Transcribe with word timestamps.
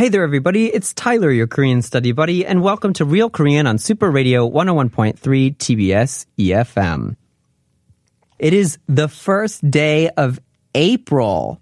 Hey 0.00 0.08
there, 0.08 0.22
everybody. 0.22 0.68
It's 0.68 0.94
Tyler, 0.94 1.30
your 1.30 1.46
Korean 1.46 1.82
study 1.82 2.12
buddy, 2.12 2.46
and 2.46 2.62
welcome 2.62 2.94
to 2.94 3.04
Real 3.04 3.28
Korean 3.28 3.66
on 3.66 3.76
Super 3.76 4.10
Radio 4.10 4.48
101.3 4.48 5.18
TBS 5.58 6.24
EFM. 6.38 7.16
It 8.38 8.54
is 8.54 8.78
the 8.88 9.08
first 9.08 9.70
day 9.70 10.08
of 10.08 10.40
April. 10.74 11.60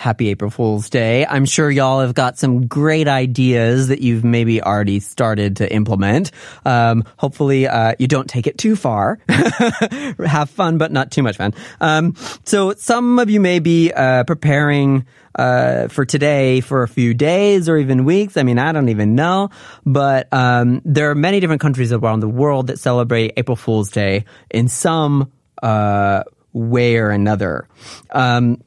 Happy 0.00 0.30
April 0.30 0.50
Fool's 0.50 0.88
Day. 0.88 1.26
I'm 1.26 1.44
sure 1.44 1.70
y'all 1.70 2.00
have 2.00 2.14
got 2.14 2.38
some 2.38 2.66
great 2.66 3.06
ideas 3.06 3.88
that 3.88 4.00
you've 4.00 4.24
maybe 4.24 4.62
already 4.62 4.98
started 4.98 5.56
to 5.56 5.70
implement. 5.70 6.30
Um, 6.64 7.04
hopefully, 7.18 7.68
uh, 7.68 7.96
you 7.98 8.08
don't 8.08 8.26
take 8.26 8.46
it 8.46 8.56
too 8.56 8.76
far. 8.76 9.18
have 9.28 10.48
fun, 10.48 10.78
but 10.78 10.90
not 10.90 11.10
too 11.10 11.22
much 11.22 11.36
fun. 11.36 11.52
Um, 11.82 12.14
so 12.46 12.72
some 12.72 13.18
of 13.18 13.28
you 13.28 13.40
may 13.40 13.58
be, 13.58 13.92
uh, 13.92 14.24
preparing, 14.24 15.04
uh, 15.34 15.88
for 15.88 16.06
today 16.06 16.62
for 16.62 16.82
a 16.82 16.88
few 16.88 17.12
days 17.12 17.68
or 17.68 17.76
even 17.76 18.06
weeks. 18.06 18.38
I 18.38 18.42
mean, 18.42 18.58
I 18.58 18.72
don't 18.72 18.88
even 18.88 19.14
know, 19.14 19.50
but, 19.84 20.32
um, 20.32 20.80
there 20.86 21.10
are 21.10 21.14
many 21.14 21.40
different 21.40 21.60
countries 21.60 21.92
around 21.92 22.20
the 22.20 22.28
world 22.28 22.68
that 22.68 22.78
celebrate 22.78 23.34
April 23.36 23.54
Fool's 23.54 23.90
Day 23.90 24.24
in 24.50 24.68
some, 24.68 25.30
uh, 25.62 26.22
way 26.54 26.96
or 26.96 27.10
another. 27.10 27.68
Um, 28.10 28.62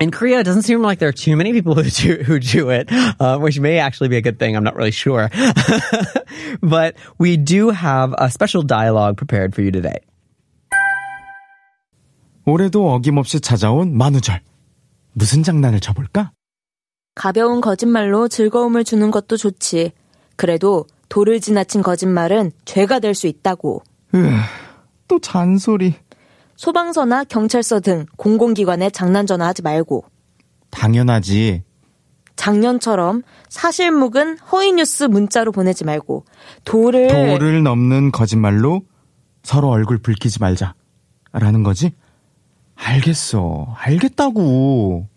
in 0.00 0.10
Korea, 0.10 0.40
it 0.40 0.44
doesn't 0.44 0.62
seem 0.62 0.80
like 0.82 0.98
there 0.98 1.08
are 1.08 1.12
too 1.12 1.36
many 1.36 1.52
people 1.52 1.74
who 1.74 1.82
do, 1.90 2.22
who 2.24 2.40
do 2.40 2.70
it, 2.70 2.88
uh, 3.20 3.38
which 3.38 3.60
may 3.60 3.78
actually 3.78 4.08
be 4.08 4.16
a 4.16 4.22
good 4.22 4.38
thing. 4.38 4.56
I'm 4.56 4.64
not 4.64 4.74
really 4.74 4.90
sure. 4.90 5.30
but 6.62 6.96
we 7.18 7.36
do 7.36 7.70
have 7.70 8.14
a 8.18 8.30
special 8.30 8.62
dialogue 8.62 9.16
prepared 9.16 9.54
for 9.54 9.62
you 9.62 9.70
today. 9.70 9.98
올해도 12.46 12.90
어김없이 12.94 13.40
찾아온 13.40 13.96
만우절. 13.96 14.40
무슨 15.12 15.42
장난을 15.42 15.80
쳐볼까? 15.80 16.32
가벼운 17.14 17.60
거짓말로 17.60 18.28
즐거움을 18.28 18.82
주는 18.84 19.10
것도 19.10 19.36
좋지. 19.36 19.92
그래도 20.36 20.86
도를 21.08 21.40
지나친 21.40 21.82
거짓말은 21.82 22.52
죄가 22.64 22.98
될 23.00 23.14
수 23.14 23.26
있다고. 23.26 23.82
또 25.06 25.18
잔소리. 25.20 25.94
소방서나 26.60 27.24
경찰서 27.24 27.80
등 27.80 28.04
공공기관에 28.18 28.90
장난 28.90 29.26
전화하지 29.26 29.62
말고. 29.62 30.04
당연하지. 30.68 31.62
작년처럼 32.36 33.22
사실 33.48 33.90
묵은 33.90 34.36
허위 34.52 34.74
뉴스 34.74 35.04
문자로 35.04 35.52
보내지 35.52 35.84
말고 35.84 36.26
도를 36.66 37.08
도를 37.08 37.62
넘는 37.62 38.12
거짓말로 38.12 38.82
서로 39.42 39.70
얼굴 39.70 40.02
붉히지 40.02 40.38
말자. 40.40 40.74
라는 41.32 41.62
거지? 41.62 41.94
알겠어. 42.74 43.74
알겠다고. 43.78 45.08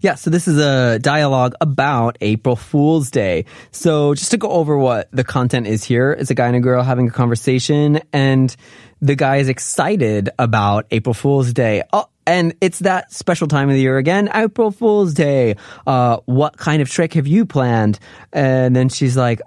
Yeah, 0.00 0.14
so 0.14 0.30
this 0.30 0.46
is 0.46 0.58
a 0.58 1.00
dialogue 1.00 1.54
about 1.60 2.18
April 2.20 2.54
Fool's 2.54 3.10
Day. 3.10 3.46
So 3.72 4.14
just 4.14 4.30
to 4.30 4.36
go 4.36 4.48
over 4.48 4.78
what 4.78 5.08
the 5.10 5.24
content 5.24 5.66
is 5.66 5.82
here, 5.82 6.12
it's 6.12 6.30
a 6.30 6.36
guy 6.36 6.46
and 6.46 6.54
a 6.54 6.60
girl 6.60 6.84
having 6.84 7.08
a 7.08 7.10
conversation 7.10 8.00
and 8.12 8.54
the 9.00 9.16
guy 9.16 9.36
is 9.36 9.48
excited 9.48 10.30
about 10.38 10.86
April 10.92 11.14
Fool's 11.14 11.52
Day. 11.52 11.82
Oh, 11.92 12.06
and 12.26 12.54
it's 12.60 12.78
that 12.80 13.12
special 13.12 13.48
time 13.48 13.70
of 13.70 13.74
the 13.74 13.80
year 13.80 13.96
again, 13.96 14.30
April 14.32 14.70
Fool's 14.70 15.14
Day. 15.14 15.56
Uh, 15.84 16.18
what 16.26 16.56
kind 16.56 16.80
of 16.80 16.88
trick 16.88 17.14
have 17.14 17.26
you 17.26 17.44
planned? 17.44 17.98
And 18.32 18.76
then 18.76 18.90
she's 18.90 19.16
like, 19.16 19.40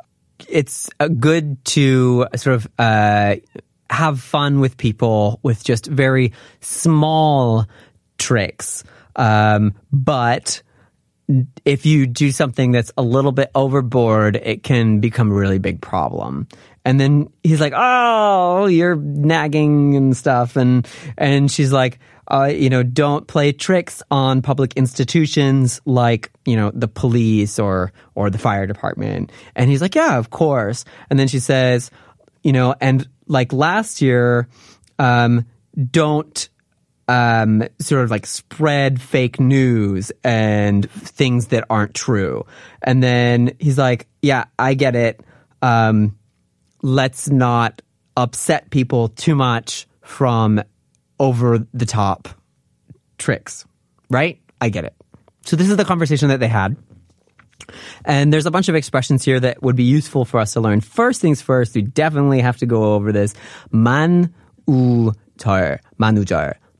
it's 0.49 0.89
uh, 0.99 1.07
good 1.07 1.63
to 1.65 2.27
sort 2.35 2.55
of, 2.55 2.67
uh, 2.77 3.35
have 3.89 4.19
fun 4.19 4.59
with 4.59 4.77
people 4.77 5.39
with 5.43 5.63
just 5.63 5.85
very 5.85 6.33
small 6.59 7.67
tricks. 8.17 8.83
Um, 9.15 9.73
but 9.91 10.61
if 11.65 11.85
you 11.85 12.07
do 12.07 12.31
something 12.31 12.71
that's 12.71 12.91
a 12.97 13.01
little 13.01 13.31
bit 13.31 13.51
overboard, 13.55 14.35
it 14.35 14.63
can 14.63 14.99
become 14.99 15.31
a 15.31 15.33
really 15.33 15.59
big 15.59 15.81
problem. 15.81 16.47
And 16.83 16.99
then 16.99 17.27
he's 17.43 17.61
like, 17.61 17.73
"Oh, 17.75 18.65
you're 18.65 18.95
nagging 18.95 19.95
and 19.95 20.17
stuff," 20.17 20.55
and 20.55 20.87
and 21.17 21.49
she's 21.51 21.71
like, 21.71 21.99
uh, 22.27 22.45
"You 22.53 22.69
know, 22.69 22.83
don't 22.83 23.27
play 23.27 23.51
tricks 23.51 24.01
on 24.09 24.41
public 24.41 24.73
institutions 24.75 25.79
like 25.85 26.31
you 26.45 26.55
know 26.55 26.71
the 26.73 26.87
police 26.87 27.59
or 27.59 27.93
or 28.15 28.29
the 28.29 28.39
fire 28.39 28.65
department." 28.65 29.31
And 29.55 29.69
he's 29.69 29.81
like, 29.81 29.95
"Yeah, 29.95 30.17
of 30.17 30.31
course." 30.31 30.85
And 31.09 31.19
then 31.19 31.27
she 31.27 31.39
says, 31.39 31.91
"You 32.43 32.51
know, 32.51 32.73
and 32.81 33.07
like 33.27 33.53
last 33.53 34.01
year, 34.01 34.47
um, 34.97 35.45
don't." 35.91 36.49
Um, 37.11 37.61
sort 37.79 38.05
of 38.05 38.09
like 38.09 38.25
spread 38.25 39.01
fake 39.01 39.37
news 39.37 40.13
and 40.23 40.89
things 40.89 41.47
that 41.47 41.65
aren't 41.69 41.93
true. 41.93 42.45
And 42.81 43.03
then 43.03 43.51
he's 43.59 43.77
like, 43.77 44.07
yeah, 44.21 44.45
I 44.57 44.75
get 44.75 44.95
it. 44.95 45.19
Um, 45.61 46.17
let's 46.81 47.29
not 47.29 47.81
upset 48.15 48.69
people 48.69 49.09
too 49.09 49.35
much 49.35 49.87
from 50.01 50.63
over 51.19 51.67
the 51.73 51.85
top 51.85 52.29
tricks, 53.17 53.65
right? 54.09 54.39
I 54.61 54.69
get 54.69 54.85
it. 54.85 54.95
So 55.45 55.57
this 55.57 55.69
is 55.69 55.75
the 55.75 55.83
conversation 55.83 56.29
that 56.29 56.39
they 56.39 56.47
had. 56.47 56.77
And 58.05 58.31
there's 58.31 58.45
a 58.45 58.51
bunch 58.51 58.69
of 58.69 58.75
expressions 58.75 59.25
here 59.25 59.39
that 59.41 59.61
would 59.61 59.75
be 59.75 59.83
useful 59.83 60.23
for 60.23 60.39
us 60.39 60.53
to 60.53 60.61
learn. 60.61 60.79
First 60.79 61.19
things 61.19 61.41
first, 61.41 61.75
we 61.75 61.81
definitely 61.81 62.39
have 62.39 62.55
to 62.57 62.65
go 62.65 62.93
over 62.93 63.11
this. 63.11 63.33
Man 63.69 64.33
u 64.65 65.13
jar, 65.37 65.81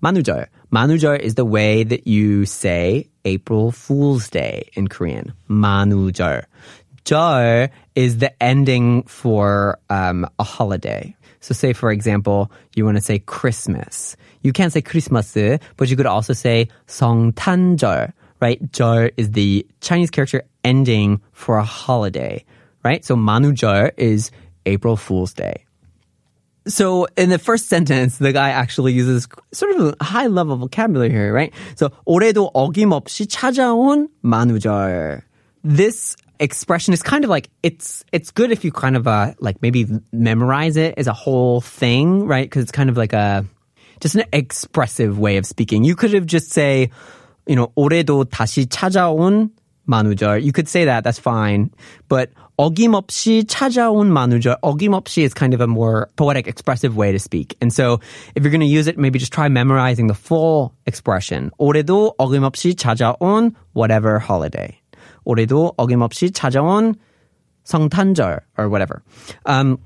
manujar. 0.03 0.47
Manujar. 0.47 0.47
Manujar 0.72 1.19
is 1.19 1.34
the 1.34 1.44
way 1.44 1.84
that 1.84 2.06
you 2.06 2.44
say 2.47 3.09
April 3.25 3.71
Fool's 3.71 4.28
Day 4.28 4.69
in 4.75 4.88
Korean. 4.88 5.32
Manujar. 5.49 6.44
Jar 7.04 7.71
is 7.94 8.19
the 8.19 8.31
ending 8.43 9.04
for 9.04 9.78
um, 9.88 10.28
a 10.38 10.44
holiday. 10.44 11.16
So 11.41 11.54
say, 11.54 11.72
for 11.72 11.93
example, 11.93 12.50
you 12.75 12.84
want 12.84 12.97
to 12.97 13.00
say 13.00 13.21
Christmas. 13.21 14.16
You 14.43 14.53
can't 14.53 14.72
say 14.72 14.82
Christmas, 14.82 15.32
but 15.77 15.88
you 15.88 15.97
could 15.97 16.06
also 16.06 16.32
say 16.32 16.69
성탄절, 16.88 18.12
right? 18.41 18.72
절 18.72 19.10
is 19.16 19.31
the 19.31 19.66
Chinese 19.81 20.10
character 20.10 20.43
ending 20.65 21.21
for 21.32 21.59
a 21.59 21.65
holiday, 21.65 22.44
right? 22.84 23.04
So 23.04 23.15
manujar 23.15 23.93
is 23.97 24.32
April 24.66 24.97
Fool's 24.97 25.32
Day. 25.32 25.65
So 26.66 27.06
in 27.16 27.31
the 27.31 27.38
first 27.38 27.69
sentence, 27.69 28.19
the 28.19 28.32
guy 28.32 28.50
actually 28.50 28.93
uses 28.93 29.28
sort 29.53 29.77
of 29.77 29.94
a 30.00 30.04
high 30.04 30.27
level 30.27 30.56
vocabulary 30.56 31.10
here, 31.10 31.32
right? 31.32 31.54
So 31.77 31.91
올해도 32.06 32.50
어김없이 32.54 33.27
찾아온 33.28 34.09
만우절. 34.25 35.22
This 35.62 36.16
expression 36.41 36.93
is 36.93 37.03
kind 37.03 37.25
of 37.25 37.31
like 37.31 37.49
it's 37.62 38.04
it's 38.12 38.31
good 38.31 38.50
if 38.50 38.65
you 38.65 38.72
kind 38.72 38.97
of 38.97 39.06
uh 39.06 39.34
like 39.38 39.62
maybe 39.62 39.87
memorize 40.12 40.77
it 40.77 40.94
as 40.97 41.06
a 41.06 41.12
whole 41.12 41.60
thing, 41.60 42.27
right? 42.27 42.44
Because 42.44 42.62
it's 42.62 42.72
kind 42.72 42.91
of 42.91 42.97
like 42.97 43.12
a 43.12 43.44
just 44.00 44.16
an 44.16 44.25
expressive 44.32 45.19
way 45.19 45.37
of 45.37 45.47
speaking. 45.47 45.84
You 45.84 45.94
could 45.94 46.12
have 46.15 46.27
just 46.27 46.50
say, 46.53 46.91
you 47.47 47.54
know, 47.54 47.72
올해도 47.77 48.25
다시 48.25 48.66
찾아온 48.66 49.50
만우절. 49.88 50.43
You 50.43 50.53
could 50.53 50.69
say 50.69 50.84
that, 50.84 51.04
that's 51.04 51.19
fine. 51.19 51.71
But 52.09 52.31
어김없이 52.60 53.45
찾아온 53.47 54.10
만우절. 54.10 54.57
어김없이 54.63 55.22
is 55.22 55.34
kind 55.34 55.53
of 55.53 55.60
a 55.60 55.66
more 55.66 56.09
poetic, 56.16 56.47
expressive 56.47 56.97
way 56.97 57.13
to 57.13 57.18
speak. 57.18 57.57
And 57.60 57.72
so 57.72 58.01
if 58.34 58.42
you're 58.42 58.51
going 58.51 58.60
to 58.60 58.66
use 58.66 58.86
it, 58.86 58.97
maybe 58.97 59.18
just 59.18 59.33
try 59.33 59.48
memorizing 59.48 60.07
the 60.07 60.15
full 60.15 60.72
expression. 60.86 61.51
올해도 61.59 62.15
어김없이 62.18 62.74
찾아온 62.74 63.53
whatever 63.74 64.18
holiday. 64.18 64.80
올해도 65.27 65.74
어김없이 65.77 66.30
찾아온 66.33 66.95
성탄절 67.65 68.41
or 68.57 68.68
whatever. 68.71 69.03
Um, 69.45 69.78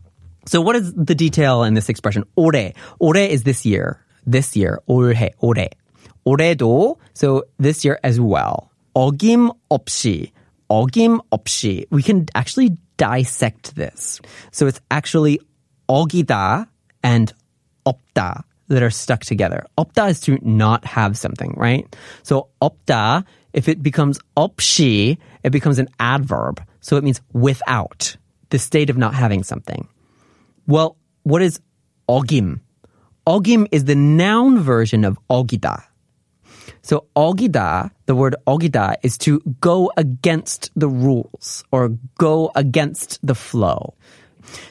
so 0.47 0.61
what 0.61 0.77
is 0.77 0.93
the 0.94 1.15
detail 1.15 1.65
in 1.65 1.75
this 1.75 1.88
expression? 1.88 2.25
올해. 2.37 2.75
올해 3.00 3.29
is 3.29 3.43
this 3.43 3.67
year. 3.67 3.99
This 4.25 4.55
year. 4.55 4.79
올해. 4.88 5.31
올해. 5.43 5.71
올해도. 6.25 6.97
So 7.15 7.43
this 7.59 7.85
year 7.85 7.99
as 8.05 8.21
well. 8.21 8.71
어김없이. 8.94 10.31
어김없이. 10.71 11.87
We 11.91 12.03
can 12.03 12.27
actually 12.35 12.77
dissect 12.97 13.75
this. 13.75 14.21
So 14.53 14.67
it's 14.67 14.81
actually 14.91 15.41
어기다 15.88 16.67
and 17.03 17.32
없다 17.87 18.44
that 18.69 18.82
are 18.82 18.91
stuck 18.91 19.25
together. 19.25 19.65
없다 19.77 20.11
is 20.11 20.21
to 20.21 20.38
not 20.43 20.85
have 20.85 21.17
something, 21.17 21.55
right? 21.56 21.85
So 22.23 22.49
없다 22.62 23.25
If 23.53 23.69
it 23.69 23.82
becomes 23.82 24.19
없이, 24.37 25.19
it 25.43 25.50
becomes 25.50 25.79
an 25.79 25.88
adverb. 25.99 26.62
So 26.81 26.97
it 26.97 27.05
means 27.05 27.21
without, 27.32 28.17
the 28.50 28.59
state 28.59 28.91
of 28.91 28.97
not 28.97 29.15
having 29.15 29.43
something. 29.43 29.88
Well, 30.67 30.97
what 31.25 31.43
is 31.43 31.61
어김? 32.09 32.61
어김 33.27 33.67
is 33.73 33.85
the 33.85 33.94
noun 33.94 34.61
version 34.61 35.05
of 35.05 35.19
어기다. 35.29 35.82
So 36.85 37.06
어기다, 37.15 37.91
the 38.06 38.15
word 38.15 38.37
어기다 38.47 38.94
is 39.03 39.19
to 39.19 39.41
go 39.61 39.91
against 39.97 40.71
the 40.77 40.88
rules 40.88 41.65
or 41.71 41.91
go 42.19 42.50
against 42.55 43.19
the 43.23 43.35
flow. 43.35 43.94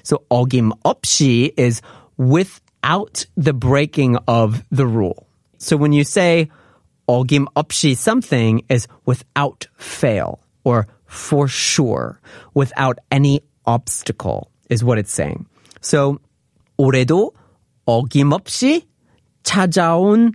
So 0.03 0.23
어김 0.29 0.71
없이 0.83 1.51
is 1.57 1.81
without 2.17 3.25
the 3.37 3.53
breaking 3.53 4.17
of 4.27 4.63
the 4.71 4.85
rule. 4.85 5.27
So 5.57 5.77
when 5.77 5.93
you 5.93 6.03
say 6.03 6.49
어김 7.07 7.45
없이 7.55 7.95
something 7.95 8.63
is 8.69 8.87
without 9.05 9.67
fail 9.77 10.39
or 10.63 10.87
for 11.05 11.47
sure, 11.47 12.19
without 12.53 12.99
any 13.11 13.41
obstacle 13.65 14.51
is 14.69 14.83
what 14.83 14.97
it's 14.97 15.11
saying. 15.11 15.45
So 15.81 16.19
올해도 16.77 17.31
어김없이 17.85 18.87
찾아온 19.43 20.33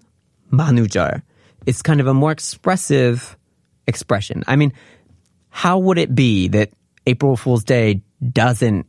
만우절. 0.50 1.23
it's 1.66 1.82
kind 1.82 2.00
of 2.00 2.08
a 2.08 2.14
more 2.14 2.32
expressive 2.32 3.38
expression. 3.88 4.44
I 4.48 4.56
mean, 4.56 4.74
how 5.50 5.80
would 5.80 5.98
it 5.98 6.14
be 6.14 6.48
that 6.50 6.72
April 7.06 7.36
Fool's 7.36 7.64
Day 7.64 8.02
doesn't, 8.32 8.86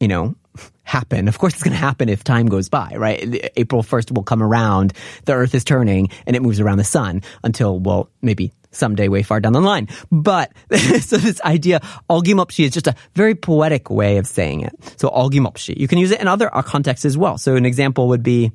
you 0.00 0.08
know, 0.08 0.34
happen? 0.82 1.28
Of 1.28 1.38
course, 1.38 1.54
it's 1.54 1.62
going 1.62 1.72
to 1.72 1.78
happen 1.78 2.08
if 2.08 2.24
time 2.24 2.46
goes 2.46 2.68
by, 2.68 2.92
right? 2.96 3.50
April 3.56 3.82
1st 3.82 4.14
will 4.14 4.24
come 4.24 4.42
around, 4.42 4.92
the 5.24 5.34
earth 5.34 5.54
is 5.54 5.64
turning, 5.64 6.10
and 6.26 6.34
it 6.34 6.42
moves 6.42 6.60
around 6.60 6.78
the 6.78 6.84
sun 6.84 7.22
until, 7.44 7.78
well, 7.78 8.10
maybe 8.22 8.52
someday 8.70 9.08
way 9.08 9.22
far 9.22 9.40
down 9.40 9.52
the 9.52 9.60
line. 9.60 9.88
But, 10.10 10.52
so 11.00 11.16
this 11.16 11.40
idea, 11.42 11.80
algimopshi 12.10 12.64
is 12.64 12.72
just 12.72 12.86
a 12.86 12.94
very 13.14 13.34
poetic 13.34 13.90
way 13.90 14.18
of 14.18 14.26
saying 14.26 14.60
it. 14.60 14.74
So 14.96 15.08
algimopshi. 15.08 15.76
You 15.76 15.88
can 15.88 15.98
use 15.98 16.10
it 16.10 16.20
in 16.20 16.28
other 16.28 16.48
contexts 16.50 17.04
as 17.04 17.16
well. 17.16 17.38
So 17.38 17.56
an 17.56 17.66
example 17.66 18.08
would 18.08 18.22
be, 18.22 18.52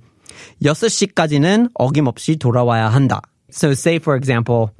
6시까지는 0.63 1.71
어김없이 1.75 2.37
돌아와야 2.37 2.89
한다. 2.89 3.23
So 3.51 3.75
say, 3.75 3.99
for 3.99 4.17
example, 4.17 4.71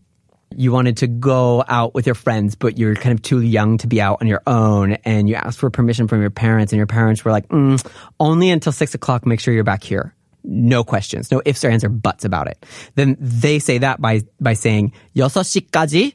you 0.55 0.73
wanted 0.73 0.99
to 0.99 1.07
go 1.07 1.65
out 1.69 1.95
with 1.95 2.07
your 2.07 2.15
friends, 2.15 2.55
but 2.55 2.79
you're 2.79 2.95
kind 2.95 3.13
of 3.13 3.23
too 3.23 3.41
young 3.41 3.79
to 3.79 3.87
be 3.87 4.01
out 4.01 4.19
on 4.21 4.27
your 4.27 4.43
own, 4.47 4.93
and 5.05 5.29
you 5.29 5.35
asked 5.35 5.59
for 5.59 5.71
permission 5.71 6.09
from 6.09 6.21
your 6.21 6.31
parents, 6.31 6.73
and 6.73 6.79
your 6.79 6.87
parents 6.87 7.25
were 7.25 7.33
like, 7.33 7.49
mm, 7.49 7.85
only 8.21 8.51
until 8.51 8.73
six 8.73 8.95
o'clock, 8.95 9.27
make 9.27 9.41
sure 9.41 9.53
you're 9.53 9.65
back 9.65 9.83
here. 9.83 10.15
No 10.45 10.85
questions, 10.85 11.31
no 11.31 11.43
ifs 11.45 11.65
or 11.65 11.71
ands 11.71 11.85
or 11.85 11.89
buts 11.89 12.25
about 12.25 12.47
it. 12.47 12.65
Then 12.95 13.17
they 13.19 13.59
say 13.59 13.79
that 13.79 14.01
by, 14.01 14.23
by 14.41 14.55
saying, 14.55 14.93
6시까지, 15.17 16.15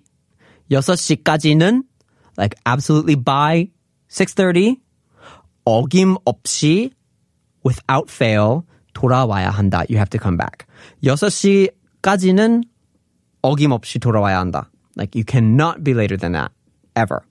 6시까지는, 0.69 1.81
like 2.37 2.55
absolutely 2.65 3.15
by 3.15 3.69
6.30, 4.09 4.77
어김없이, 5.67 6.93
without 7.63 8.09
fail, 8.09 8.65
돌아와야 8.95 9.49
한다. 9.49 9.83
You 9.89 9.97
have 9.97 10.09
to 10.11 10.19
come 10.19 10.37
back. 10.37 10.65
6시까지는 11.03 12.63
어김없이 13.41 13.99
돌아와야 13.99 14.39
한다. 14.39 14.69
Like 14.95 15.15
you 15.15 15.23
cannot 15.23 15.83
be 15.83 15.93
later 15.93 16.17
than 16.17 16.33
that 16.33 16.51
ever. 16.95 17.23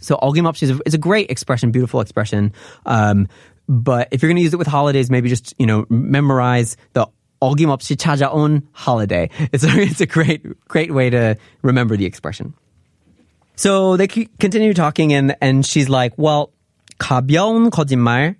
So 0.00 0.16
어김없이 0.16 0.62
is 0.64 0.70
a, 0.70 0.78
is 0.86 0.94
a 0.94 0.98
great 0.98 1.30
expression, 1.30 1.70
beautiful 1.70 2.00
expression. 2.00 2.52
Um, 2.86 3.28
but 3.68 4.08
if 4.10 4.22
you're 4.22 4.28
going 4.28 4.36
to 4.36 4.42
use 4.42 4.54
it 4.54 4.58
with 4.58 4.66
holidays, 4.66 5.10
maybe 5.10 5.28
just 5.28 5.54
you 5.58 5.66
know 5.66 5.86
memorize 5.88 6.76
the 6.94 7.06
어김없이 7.42 7.96
찾아온 7.96 8.62
holiday. 8.72 9.30
It's 9.52 9.64
a, 9.64 9.80
it's 9.80 10.00
a 10.00 10.06
great 10.06 10.42
great 10.68 10.92
way 10.92 11.10
to 11.10 11.36
remember 11.62 11.96
the 11.96 12.06
expression. 12.06 12.54
So 13.56 13.96
they 13.96 14.06
continue 14.06 14.72
talking, 14.72 15.12
and 15.12 15.36
and 15.40 15.66
she's 15.66 15.88
like, 15.88 16.14
well, 16.16 16.52
가벼운 16.98 17.70
거짓말 17.70 18.36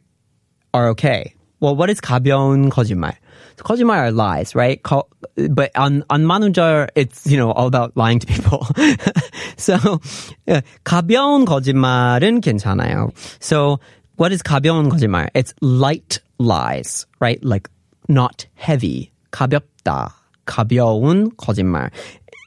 are 0.72 0.88
okay. 0.90 1.34
Well, 1.62 1.74
what 1.74 1.90
is 1.90 2.00
가벼운 2.00 2.70
거짓말? 2.70 3.14
So 3.56 3.64
거짓말 3.64 3.98
are 3.98 4.12
lies, 4.12 4.54
right? 4.54 4.80
거, 4.82 5.04
but 5.50 5.72
on 5.76 6.04
on 6.08 6.24
만우절, 6.24 6.90
it's 6.94 7.26
you 7.26 7.36
know 7.36 7.50
all 7.50 7.66
about 7.66 7.96
lying 7.96 8.20
to 8.20 8.26
people. 8.26 8.66
so 9.56 10.00
yeah, 10.46 10.60
가벼운 10.84 11.44
거짓말은 11.44 12.40
괜찮아요. 12.40 13.10
So 13.40 13.80
what 14.16 14.30
is 14.32 14.42
가벼운 14.42 14.88
거짓말? 14.88 15.30
It's 15.34 15.52
light 15.60 16.20
lies, 16.38 17.06
right? 17.18 17.42
Like 17.44 17.68
not 18.08 18.46
heavy. 18.54 19.10
가볍다. 19.32 20.12
가벼운 20.46 21.34
거짓말. 21.36 21.90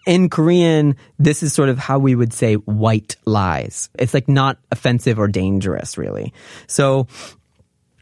In 0.07 0.29
Korean, 0.29 0.95
this 1.19 1.44
is 1.44 1.53
sort 1.53 1.69
of 1.69 1.77
how 1.77 2.00
we 2.00 2.15
would 2.15 2.33
say 2.33 2.56
white 2.56 3.15
lies. 3.25 3.89
It's 4.00 4.13
like 4.15 4.27
not 4.27 4.57
offensive 4.71 5.19
or 5.19 5.27
dangerous, 5.27 5.97
really. 5.97 6.33
So 6.65 7.07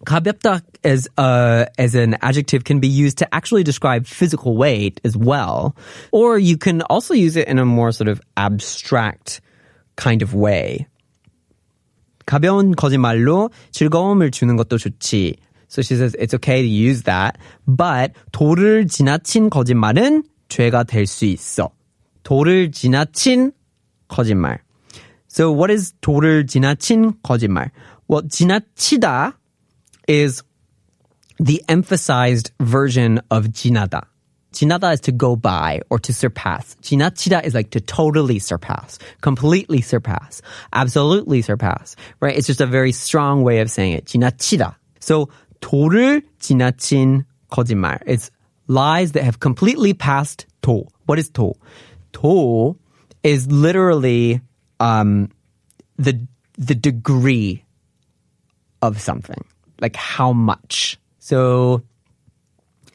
가볍다 0.05 0.61
as 0.83 1.09
uh, 1.17 1.65
as 1.77 1.95
an 1.95 2.15
adjective 2.21 2.63
can 2.63 2.79
be 2.79 2.87
used 2.87 3.17
to 3.17 3.27
actually 3.33 3.63
describe 3.63 4.07
physical 4.07 4.55
weight 4.55 5.01
as 5.03 5.17
well, 5.17 5.75
or 6.11 6.39
you 6.39 6.57
can 6.57 6.81
also 6.83 7.13
use 7.13 7.35
it 7.35 7.47
in 7.47 7.59
a 7.59 7.65
more 7.65 7.91
sort 7.91 8.07
of 8.07 8.21
abstract 8.37 9.41
kind 9.97 10.21
of 10.21 10.33
way. 10.33 10.87
가벼운 12.25 12.75
거짓말로 12.75 13.49
즐거움을 13.71 14.31
주는 14.31 14.55
것도 14.55 14.77
좋지. 14.77 15.35
So 15.67 15.81
she 15.81 15.95
says 15.95 16.15
it's 16.17 16.33
okay 16.33 16.61
to 16.61 16.67
use 16.67 17.03
that, 17.03 17.37
but 17.67 18.13
도를 18.31 18.87
지나친 18.87 19.49
거짓말은 19.49 20.23
죄가 20.47 20.83
될 20.83 21.05
수 21.05 21.25
있어. 21.25 21.69
도를 22.23 22.71
지나친 22.71 23.51
거짓말. 24.07 24.59
So 25.27 25.51
what 25.51 25.71
is 25.71 25.93
도를 26.01 26.47
지나친 26.47 27.13
거짓말? 27.21 27.71
Well, 28.09 28.27
지나치다 28.27 29.37
is 30.07 30.43
the 31.39 31.63
emphasized 31.69 32.51
version 32.59 33.21
of 33.31 33.47
지나다. 33.47 34.03
지나다 34.51 34.93
is 34.93 35.01
to 35.01 35.11
go 35.11 35.35
by 35.35 35.79
or 35.89 35.99
to 35.99 36.11
surpass. 36.11 36.75
지나치다 36.81 37.45
is 37.45 37.53
like 37.53 37.69
to 37.71 37.79
totally 37.79 38.39
surpass, 38.39 38.97
completely 39.21 39.81
surpass, 39.81 40.41
absolutely 40.73 41.41
surpass, 41.41 41.95
right? 42.19 42.35
It's 42.35 42.47
just 42.47 42.61
a 42.61 42.65
very 42.65 42.91
strong 42.91 43.43
way 43.43 43.59
of 43.59 43.69
saying 43.69 43.93
it. 43.93 44.05
지나치다. 44.05 44.75
So 44.99 45.29
도를 45.61 46.23
지나친 46.39 47.25
거짓말. 47.51 47.99
It's 48.05 48.31
lies 48.67 49.13
that 49.13 49.23
have 49.23 49.39
completely 49.39 49.93
passed 49.93 50.45
도. 50.61 50.87
What 51.05 51.19
is 51.19 51.29
도? 51.29 51.55
도 52.13 52.75
is 53.23 53.47
literally 53.51 54.41
um, 54.79 55.29
the 55.97 56.27
the 56.57 56.75
degree 56.75 57.63
of 58.81 58.99
something 58.99 59.43
like 59.81 59.95
how 59.95 60.33
much. 60.33 60.99
So 61.19 61.83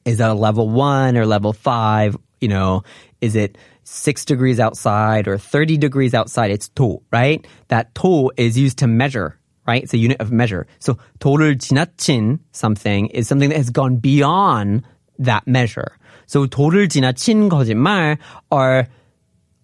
is 0.05 0.19
that 0.19 0.31
a 0.31 0.35
level 0.35 0.69
one 0.69 1.17
or 1.17 1.27
level 1.27 1.53
five? 1.53 2.17
You 2.41 2.49
know, 2.49 2.83
is 3.21 3.37
it 3.37 3.57
six 3.85 4.25
degrees 4.25 4.61
outside 4.61 5.29
or 5.29 5.39
30 5.39 5.79
degrees 5.79 6.15
outside? 6.15 6.51
It's 6.51 6.69
도, 6.71 7.03
right? 7.11 7.47
That 7.69 7.95
도 7.95 8.31
is 8.37 8.59
used 8.59 8.79
to 8.79 8.87
measure, 8.87 9.39
right? 9.67 9.83
It's 9.83 9.95
a 9.95 9.99
unit 9.99 10.21
of 10.21 10.33
measure. 10.33 10.67
So 10.79 10.99
도를 11.21 11.57
지나친 11.57 12.41
something 12.53 13.07
is 13.09 13.29
something 13.29 13.49
that 13.49 13.57
has 13.57 13.71
gone 13.71 13.97
beyond 13.97 14.83
that 15.19 15.47
measure. 15.47 15.97
So 16.27 16.47
도를 16.47 16.89
지나친 16.89 17.49
거짓말 17.49 18.19
are 18.51 18.89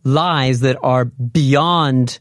lies 0.04 0.60
that 0.60 0.78
are 0.82 1.04
beyond 1.04 2.20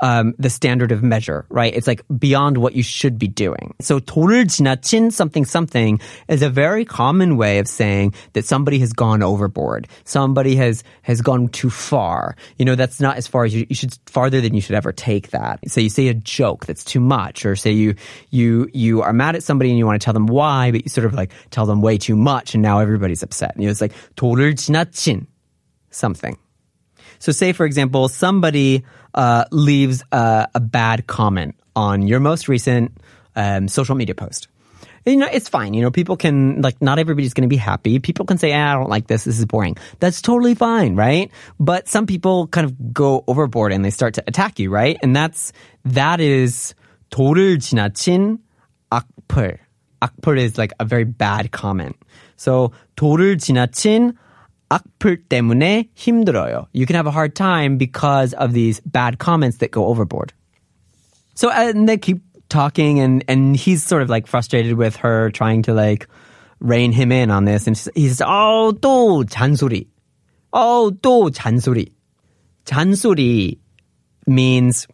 um, 0.00 0.34
the 0.38 0.50
standard 0.50 0.92
of 0.92 1.02
measure, 1.02 1.46
right? 1.48 1.74
It's 1.74 1.86
like 1.86 2.02
beyond 2.18 2.58
what 2.58 2.74
you 2.74 2.82
should 2.82 3.18
be 3.18 3.28
doing. 3.28 3.74
So 3.80 4.00
도를 4.00 4.46
지나친 4.46 5.12
something 5.12 5.44
something 5.44 6.00
is 6.28 6.42
a 6.42 6.48
very 6.48 6.84
common 6.84 7.36
way 7.36 7.58
of 7.58 7.68
saying 7.68 8.14
that 8.32 8.44
somebody 8.44 8.78
has 8.78 8.92
gone 8.92 9.22
overboard. 9.22 9.88
Somebody 10.04 10.56
has 10.56 10.84
has 11.02 11.20
gone 11.20 11.48
too 11.48 11.70
far. 11.70 12.36
You 12.58 12.64
know, 12.64 12.74
that's 12.74 13.00
not 13.00 13.16
as 13.16 13.26
far 13.26 13.44
as 13.44 13.54
you, 13.54 13.66
you 13.68 13.74
should 13.74 13.96
farther 14.06 14.40
than 14.40 14.54
you 14.54 14.60
should 14.60 14.76
ever 14.76 14.92
take 14.92 15.30
that. 15.30 15.60
So 15.68 15.80
you 15.80 15.90
say 15.90 16.08
a 16.08 16.14
joke 16.14 16.66
that's 16.66 16.84
too 16.84 17.00
much, 17.00 17.44
or 17.44 17.56
say 17.56 17.72
you 17.72 17.94
you 18.30 18.68
you 18.72 19.02
are 19.02 19.12
mad 19.12 19.36
at 19.36 19.42
somebody 19.42 19.70
and 19.70 19.78
you 19.78 19.86
want 19.86 20.00
to 20.00 20.04
tell 20.04 20.14
them 20.14 20.26
why, 20.26 20.70
but 20.70 20.84
you 20.84 20.88
sort 20.88 21.06
of 21.06 21.14
like 21.14 21.32
tell 21.50 21.66
them 21.66 21.82
way 21.82 21.98
too 21.98 22.16
much, 22.16 22.54
and 22.54 22.62
now 22.62 22.78
everybody's 22.78 23.22
upset. 23.22 23.54
You 23.56 23.66
know, 23.66 23.70
it's 23.70 23.80
like 23.80 23.94
도를 24.16 24.54
지나친 24.54 25.26
something. 25.90 26.36
So 27.19 27.31
say, 27.31 27.53
for 27.53 27.65
example, 27.65 28.07
somebody 28.07 28.83
uh, 29.13 29.45
leaves 29.51 30.03
a, 30.11 30.47
a, 30.53 30.59
bad 30.59 31.07
comment 31.07 31.55
on 31.75 32.07
your 32.07 32.19
most 32.19 32.47
recent 32.47 32.97
um, 33.35 33.67
social 33.67 33.95
media 33.95 34.15
post. 34.15 34.47
You 35.05 35.17
know, 35.17 35.27
it's 35.31 35.49
fine. 35.49 35.73
You 35.73 35.81
know, 35.81 35.91
people 35.91 36.15
can, 36.15 36.61
like, 36.61 36.81
not 36.81 36.97
everybody's 36.97 37.33
going 37.33 37.43
to 37.43 37.51
be 37.51 37.57
happy. 37.57 37.99
People 37.99 38.25
can 38.25 38.37
say, 38.37 38.53
ah, 38.53 38.71
I 38.71 38.73
don't 38.75 38.89
like 38.89 39.07
this. 39.07 39.25
This 39.25 39.37
is 39.37 39.45
boring. 39.45 39.75
That's 39.99 40.21
totally 40.21 40.55
fine, 40.55 40.95
right? 40.95 41.29
But 41.59 41.89
some 41.89 42.07
people 42.07 42.47
kind 42.47 42.65
of 42.65 42.93
go 42.93 43.23
overboard 43.27 43.73
and 43.73 43.83
they 43.83 43.89
start 43.89 44.13
to 44.15 44.23
attack 44.27 44.59
you, 44.59 44.69
right? 44.69 44.97
And 45.03 45.15
that's, 45.15 45.51
that 45.85 46.21
is 46.21 46.73
도를 47.11 47.59
지나친 47.59 48.39
악플. 48.89 49.59
악플 50.01 50.37
is 50.37 50.57
like 50.57 50.73
a 50.79 50.85
very 50.85 51.03
bad 51.03 51.51
comment. 51.51 51.95
So 52.37 52.71
도를 52.95 53.37
지나친 53.37 54.13
악플 54.69 55.23
때문에 55.29 55.89
힘들어요. 55.93 56.67
You 56.73 56.85
can 56.85 56.95
have 56.95 57.07
a 57.07 57.11
hard 57.11 57.35
time 57.35 57.77
because 57.77 58.33
of 58.33 58.53
these 58.53 58.81
bad 58.85 59.19
comments 59.19 59.57
that 59.59 59.71
go 59.71 59.85
overboard. 59.85 60.33
So 61.35 61.49
and 61.49 61.87
they 61.87 61.97
keep 61.97 62.21
talking 62.49 62.99
and 62.99 63.23
and 63.27 63.55
he's 63.55 63.83
sort 63.83 64.01
of 64.01 64.09
like 64.09 64.27
frustrated 64.27 64.73
with 64.77 64.95
her 64.97 65.29
trying 65.31 65.63
to 65.63 65.73
like 65.73 66.07
rein 66.59 66.91
him 66.91 67.11
in 67.11 67.29
on 67.29 67.45
this 67.45 67.67
and 67.67 67.77
he 67.95 68.07
says 68.07 68.21
oh 68.25 68.73
또 68.79 69.23
잔소리. 69.25 69.87
Oh 70.51 70.91
또 71.01 71.29
잔소리. 71.29 71.91
잔소리 72.65 73.59
means 74.25 74.87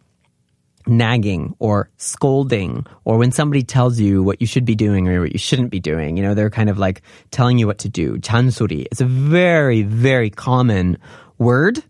nagging 0.86 1.54
or 1.58 1.90
scolding 1.98 2.86
or 3.04 3.18
when 3.18 3.30
somebody 3.30 3.62
tells 3.62 4.00
you 4.00 4.22
what 4.22 4.40
you 4.40 4.46
should 4.46 4.64
be 4.64 4.74
doing 4.74 5.08
or 5.08 5.20
what 5.20 5.32
you 5.32 5.38
shouldn't 5.38 5.70
be 5.70 5.80
doing. 5.80 6.16
You 6.16 6.22
know, 6.22 6.34
they're 6.34 6.50
kind 6.50 6.70
of 6.70 6.78
like 6.78 7.02
telling 7.30 7.58
you 7.58 7.66
what 7.66 7.78
to 7.78 7.88
do. 7.88 8.18
잔소리. 8.18 8.86
It's 8.90 9.00
a 9.00 9.06
very, 9.06 9.82
very 9.82 10.30
common 10.30 10.98
word. 11.38 11.82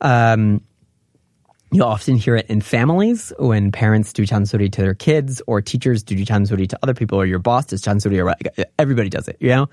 Um, 0.00 0.62
You'll 1.70 1.86
often 1.86 2.16
hear 2.16 2.34
it 2.34 2.46
in 2.48 2.62
families 2.62 3.30
when 3.38 3.70
parents 3.70 4.14
do 4.14 4.24
chansuri 4.24 4.72
to 4.72 4.80
their 4.80 4.94
kids 4.94 5.42
or 5.46 5.60
teachers 5.60 6.02
do 6.02 6.16
chansuri 6.16 6.66
to 6.66 6.78
other 6.82 6.94
people 6.94 7.20
or 7.20 7.26
your 7.26 7.38
boss 7.38 7.66
does 7.66 7.82
chansuri 7.82 8.24
or 8.24 8.34
everybody 8.78 9.10
does 9.10 9.28
it, 9.28 9.36
you 9.38 9.50
know? 9.50 9.68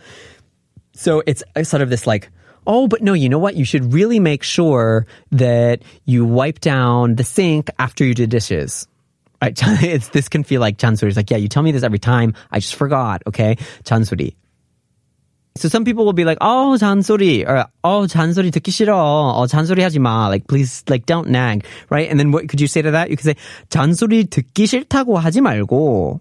So 0.91 1.23
it's 1.25 1.41
sort 1.63 1.81
of 1.81 1.89
this 1.89 2.05
like, 2.05 2.29
oh, 2.69 2.87
but 2.87 3.01
no, 3.01 3.13
you 3.13 3.29
know 3.29 3.39
what? 3.39 3.55
You 3.55 3.65
should 3.65 3.93
really 3.93 4.19
make 4.19 4.43
sure 4.43 5.05
that 5.31 5.81
you 6.05 6.25
wipe 6.25 6.59
down 6.59 7.15
the 7.15 7.23
sink 7.23 7.69
after 7.79 8.03
you 8.03 8.13
do 8.13 8.27
dishes. 8.27 8.87
Right? 9.41 9.53
It's, 9.83 10.09
this 10.09 10.29
can 10.29 10.43
feel 10.43 10.61
like 10.61 10.77
chansuri. 10.77 11.07
It's 11.07 11.17
like, 11.17 11.29
yeah, 11.29 11.37
you 11.37 11.47
tell 11.47 11.63
me 11.63 11.71
this 11.71 11.83
every 11.83 11.99
time. 11.99 12.33
I 12.51 12.59
just 12.59 12.75
forgot. 12.75 13.21
Okay. 13.27 13.57
chansuri. 13.83 14.35
So 15.57 15.69
some 15.69 15.85
people 15.85 16.03
will 16.03 16.11
be 16.11 16.25
like, 16.25 16.37
"Oh, 16.41 16.75
잔소리," 16.77 17.47
or 17.47 17.65
"Oh, 17.81 18.05
잔소리 18.07 18.51
듣기 18.51 18.75
싫어." 18.75 18.91
"Oh, 18.91 19.47
잔소리 19.47 19.79
하지 19.83 19.99
마." 19.99 20.27
Like, 20.27 20.47
please, 20.47 20.83
like, 20.89 21.05
don't 21.05 21.29
nag, 21.29 21.63
right? 21.89 22.09
And 22.09 22.19
then 22.19 22.33
what 22.33 22.49
could 22.49 22.59
you 22.59 22.67
say 22.67 22.81
to 22.81 22.91
that? 22.91 23.09
You 23.09 23.15
could 23.15 23.23
say, 23.23 23.35
"잔소리 23.69 24.25
듣기 24.25 24.67
싫다고 24.67 25.17
하지 25.17 25.39
말고 25.39 26.19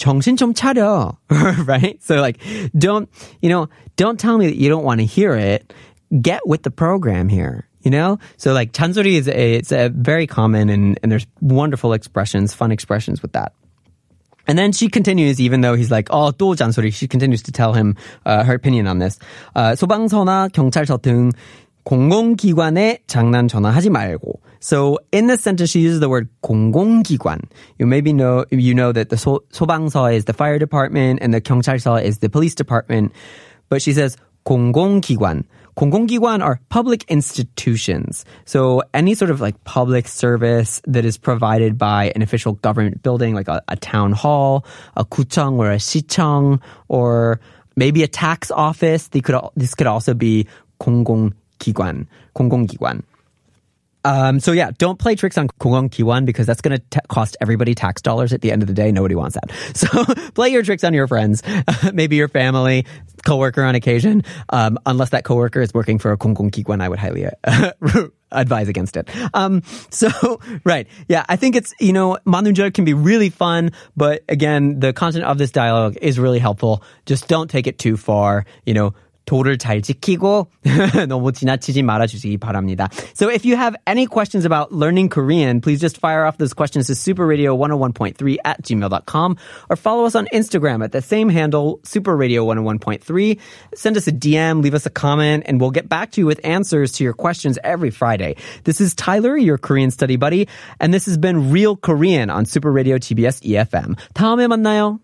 정신 0.00 0.36
좀 0.36 0.54
차려," 0.54 1.16
right? 1.66 2.02
So 2.02 2.20
like, 2.20 2.38
don't 2.76 3.08
you 3.40 3.48
know? 3.48 3.68
Don't 3.96 4.18
tell 4.18 4.36
me 4.38 4.46
that 4.46 4.56
you 4.56 4.68
don't 4.68 4.84
want 4.84 5.00
to 5.00 5.06
hear 5.06 5.34
it. 5.34 5.72
Get 6.20 6.46
with 6.46 6.62
the 6.62 6.70
program 6.70 7.28
here. 7.28 7.66
You 7.82 7.90
know, 7.90 8.18
so 8.36 8.52
like 8.52 8.72
잔소리 8.72 9.14
is 9.14 9.28
a, 9.28 9.54
it's 9.54 9.70
a 9.70 9.90
very 9.90 10.26
common 10.26 10.68
and, 10.70 10.98
and 11.04 11.12
there's 11.12 11.24
wonderful 11.40 11.92
expressions, 11.92 12.52
fun 12.52 12.72
expressions 12.72 13.22
with 13.22 13.32
that. 13.32 13.52
And 14.48 14.58
then 14.58 14.72
she 14.72 14.88
continues, 14.88 15.40
even 15.40 15.60
though 15.60 15.74
he's 15.74 15.90
like, 15.90 16.08
oh, 16.10 16.32
또 16.32 16.56
잔소리. 16.56 16.92
She 16.92 17.06
continues 17.06 17.42
to 17.44 17.52
tell 17.52 17.74
him 17.74 17.94
uh, 18.24 18.44
her 18.44 18.54
opinion 18.54 18.86
on 18.86 18.98
this. 18.98 19.18
Uh, 19.54 19.74
소방서나 19.74 20.48
경찰서 20.48 21.00
등 21.00 21.30
공공기관에 21.84 22.98
장난 23.06 23.46
전화하지 23.46 23.90
말고. 23.90 24.40
So 24.60 24.98
in 25.12 25.26
this 25.26 25.42
sentence, 25.42 25.70
she 25.70 25.80
uses 25.80 26.00
the 26.00 26.08
word 26.08 26.28
공공기관. 26.42 27.44
You 27.78 27.86
maybe 27.86 28.12
know, 28.12 28.44
you 28.50 28.74
know 28.74 28.92
that 28.92 29.10
the 29.10 29.16
소, 29.16 29.40
소방서 29.52 30.14
is 30.14 30.24
the 30.24 30.32
fire 30.32 30.58
department 30.58 31.20
and 31.22 31.32
the 31.32 31.40
경찰서 31.40 32.02
is 32.02 32.18
the 32.18 32.28
police 32.28 32.54
department. 32.54 33.12
But 33.68 33.82
she 33.82 33.92
says 33.92 34.16
공공기관. 34.46 35.44
공공기관 35.76 36.42
are 36.42 36.58
public 36.70 37.04
institutions. 37.08 38.24
So 38.46 38.82
any 38.94 39.14
sort 39.14 39.30
of 39.30 39.42
like 39.42 39.62
public 39.64 40.08
service 40.08 40.80
that 40.86 41.04
is 41.04 41.18
provided 41.18 41.76
by 41.76 42.12
an 42.16 42.22
official 42.22 42.54
government 42.54 43.02
building, 43.02 43.34
like 43.34 43.48
a, 43.48 43.62
a 43.68 43.76
town 43.76 44.12
hall, 44.12 44.64
a 44.96 45.04
구청 45.04 45.58
or 45.58 45.70
a 45.70 45.76
시청, 45.76 46.60
or 46.88 47.40
maybe 47.76 48.02
a 48.02 48.08
tax 48.08 48.50
office. 48.50 49.08
They 49.08 49.20
could, 49.20 49.36
this 49.54 49.74
could 49.74 49.86
also 49.86 50.14
be 50.14 50.46
공공기관, 50.80 52.06
공공기관. 52.34 53.02
Um, 54.03 54.39
so 54.39 54.51
yeah, 54.51 54.71
don't 54.77 54.97
play 54.97 55.15
tricks 55.15 55.37
on 55.37 55.47
Kwon 55.47 55.89
Kiwan 55.89 56.25
because 56.25 56.45
that's 56.45 56.61
going 56.61 56.79
to 56.79 57.01
cost 57.07 57.37
everybody 57.41 57.75
tax 57.75 58.01
dollars 58.01 58.33
at 58.33 58.41
the 58.41 58.51
end 58.51 58.63
of 58.63 58.67
the 58.67 58.73
day. 58.73 58.91
Nobody 58.91 59.15
wants 59.15 59.35
that. 59.35 59.51
So 59.81 60.05
play 60.33 60.49
your 60.49 60.63
tricks 60.63 60.83
on 60.83 60.93
your 60.93 61.07
friends, 61.07 61.41
maybe 61.93 62.15
your 62.15 62.27
family, 62.27 62.85
coworker 63.25 63.63
on 63.63 63.73
occasion. 63.73 64.23
Um, 64.49 64.77
unless 64.85 65.09
that 65.09 65.23
coworker 65.23 65.61
is 65.61 65.73
working 65.73 65.97
for 65.97 66.11
a 66.11 66.17
Kwon 66.17 66.35
Kiwan, 66.35 66.81
I 66.81 66.89
would 66.89 66.99
highly 66.99 67.25
uh, 67.25 67.71
advise 68.31 68.67
against 68.67 68.97
it. 68.97 69.09
Um, 69.33 69.63
so, 69.89 70.39
right. 70.63 70.87
Yeah, 71.07 71.25
I 71.27 71.35
think 71.35 71.55
it's, 71.55 71.73
you 71.79 71.93
know, 71.93 72.17
Manunjal 72.25 72.73
can 72.73 72.85
be 72.85 72.93
really 72.93 73.29
fun, 73.29 73.71
but 73.95 74.23
again, 74.29 74.79
the 74.79 74.93
content 74.93 75.25
of 75.25 75.37
this 75.37 75.51
dialogue 75.51 75.97
is 76.01 76.19
really 76.19 76.39
helpful. 76.39 76.83
Just 77.05 77.27
don't 77.27 77.49
take 77.49 77.67
it 77.67 77.79
too 77.79 77.97
far. 77.97 78.45
You 78.65 78.73
know, 78.73 78.93
도를 79.26 79.58
잘 79.58 79.82
지키고 79.82 80.46
너무 81.08 81.32
지나치지 81.32 81.82
말아주시기 81.82 82.38
바랍니다. 82.38 82.88
So 83.14 83.28
if 83.28 83.44
you 83.44 83.56
have 83.56 83.76
any 83.86 84.06
questions 84.06 84.46
about 84.46 84.72
learning 84.72 85.10
Korean, 85.10 85.60
please 85.60 85.80
just 85.80 85.98
fire 85.98 86.24
off 86.24 86.38
those 86.38 86.54
questions 86.54 86.86
to 86.86 86.94
superradio101.3 86.94 88.36
at 88.44 88.62
gmail.com 88.62 89.36
or 89.68 89.76
follow 89.76 90.06
us 90.06 90.14
on 90.14 90.26
Instagram 90.32 90.82
at 90.82 90.92
the 90.92 91.02
same 91.02 91.28
handle, 91.28 91.80
superradio101.3. 91.82 93.38
Send 93.74 93.96
us 93.96 94.06
a 94.06 94.12
DM, 94.12 94.62
leave 94.62 94.74
us 94.74 94.86
a 94.86 94.90
comment, 94.90 95.44
and 95.46 95.60
we'll 95.60 95.74
get 95.74 95.88
back 95.88 96.12
to 96.12 96.20
you 96.20 96.26
with 96.26 96.40
answers 96.44 96.92
to 96.92 97.04
your 97.04 97.12
questions 97.12 97.58
every 97.64 97.90
Friday. 97.90 98.36
This 98.64 98.80
is 98.80 98.94
Tyler, 98.94 99.36
your 99.36 99.58
Korean 99.58 99.90
study 99.90 100.16
buddy, 100.16 100.48
and 100.78 100.94
this 100.94 101.06
has 101.06 101.18
been 101.18 101.50
Real 101.50 101.76
Korean 101.76 102.30
on 102.30 102.46
Super 102.46 102.70
Radio 102.70 102.96
TBS 102.96 103.42
EFM. 103.42 103.96
다음에 104.14 104.46
만나요. 104.46 105.00